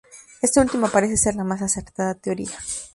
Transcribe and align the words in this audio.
Esta 0.41 0.61
última 0.61 0.87
parece 0.87 1.15
ser 1.15 1.35
la 1.35 1.43
más 1.43 1.61
acertada 1.61 2.15
teoría. 2.15 2.57